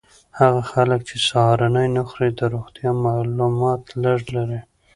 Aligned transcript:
هغه 0.39 0.61
خلک 0.71 0.99
چې 1.09 1.15
سهارنۍ 1.27 1.87
نه 1.95 2.01
خوري 2.07 2.29
د 2.35 2.41
روغتیا 2.53 2.91
مالومات 3.03 3.83
لږ 4.03 4.21
لري. 4.35 4.59